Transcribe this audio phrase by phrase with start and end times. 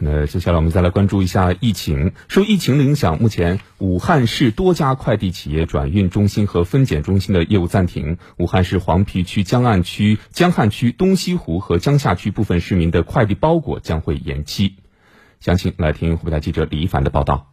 [0.00, 2.12] 那接下来我们再来关注一下疫情。
[2.28, 8.18] 受疫情的影响，目前武汉市多家快递企业转运中心和分拣中心的业务暂停。
[8.36, 14.76] 武汉市黄陂区、江岸区、江汉区、东西湖和江夏区部分市民的快递包裹将会延期。
[15.40, 17.50] 详情来听湖北台记者李一凡的报道。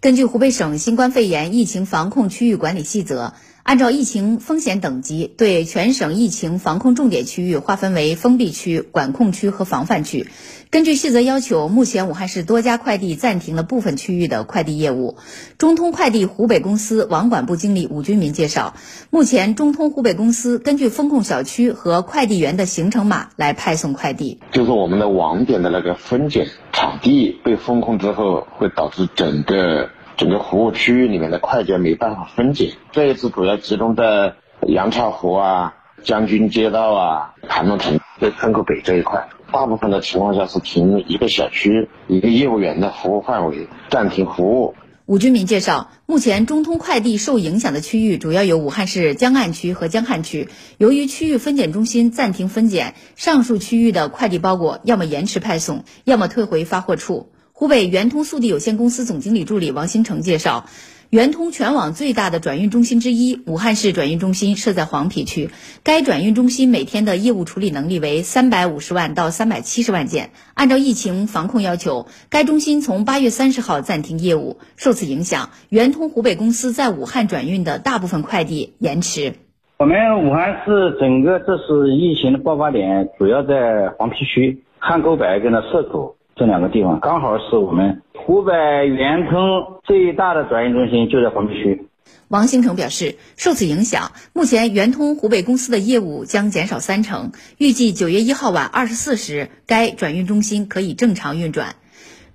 [0.00, 3.34] 根据湖北省新冠肺炎疫情防控区域管理细则。
[3.62, 10.26] 按照疫情风险等级，对全省疫情防控重点区域划分为封闭区、管控区和防范区。
[10.70, 15.16] 根据细则要求，目前武汉市多家快递暂停了部分区域的快递业务。
[15.58, 18.74] 中通快递湖北公司网管部经理武军民介绍，
[19.10, 24.40] 目前中通湖北公司根据风控小区和快递员的行程码来派送快递。
[24.50, 29.90] 就是我们的网点的那个分拣场地被封控之后，会导致整个。
[30.16, 34.34] 整个服务区域里面的快件没办法分拣，这一次主要集中在
[34.66, 39.28] 杨岔湖啊、将军街道啊、盘龙城、在汉口北这一块。
[39.52, 44.74] 大部分的情况下是停一个小区、一个业务员的服务范围暂停服务。
[45.04, 50.48] 武军民介绍，目前中通快递受影响的区域主要有武汉市江岸区和江汉区。
[50.78, 57.31] 由于区域分拣中心暂停分拣，上述区域的快递包裹要么延迟派送，要么退回发货处。
[57.62, 60.64] 湖北圆通速递有限公司总经理助理王兴成介绍，
[61.10, 65.48] 圆通全网最大的转运中心之一武汉市转运中心设在黄陂区，
[65.84, 70.30] 该转运中心每天的业务处理能力为三百五十万到三百七十万件。
[70.54, 74.58] 按照疫情防控要求，该中心从八月三十号暂停业务。
[74.74, 79.34] 受此影响，圆通湖北公司在武汉转运的大部分快递延迟。
[79.78, 79.96] 我们
[80.26, 86.16] 武汉市整个这次疫情的爆发点主要在黄陂区汉沟北跟着社口。
[86.34, 88.52] 这两个地方刚好是我们湖北
[88.86, 91.86] 圆通最大的转运中心，就在黄陂区。
[92.28, 97.32] 王兴成表示，受此影响，目前圆通湖北公司的业务将减少三成。
[97.58, 101.76] 预计九月一号晚二十四时，该转运中心可以正常运转。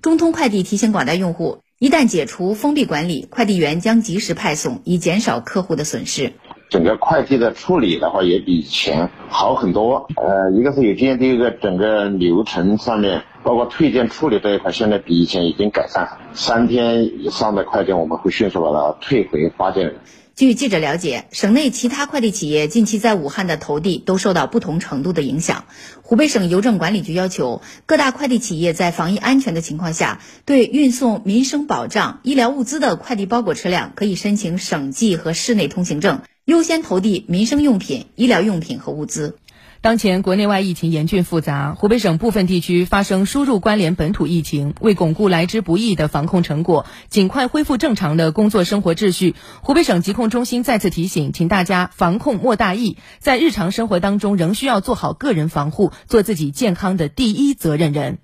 [0.02, 6.34] 中通快递提醒广大用户，一旦解除封闭管理，快递员将及时派送，以减少客户的损失。
[6.70, 10.08] 整个快递的处理的话，也比以前好很多。
[10.18, 13.24] 呃，一个是有经验，第二个整个流程上面。
[13.48, 16.18] 包括退件处理这一块，现在比以前已经改善。
[16.34, 19.96] 三天以上的快件，我们会迅速把它退回发件人。
[20.36, 25.64] 据记者了解，省内其他快递企业近期在武汉的投递都受到不同程度的影响。
[26.02, 39.38] 湖北省邮政管理局要求各大快递企业在防疫安全的情况下，对运送民生保障、医疗物资的快递包裹车辆，可以申请省际和市内通行证，优先投递民生用品、医疗用品和物资。
[39.82, 44.74] 当前国内外疫情严峻复杂，湖北省部分地区发生输入关联本土疫情。
[44.82, 58.18] 为巩固来之不易的防控成果，尽快恢复正常的工作生活秩序，湖北省疾控中心再次提醒，请大家防控莫大意，在日常生活当中仍需要做好个人防护，做自己健康的第一责任人。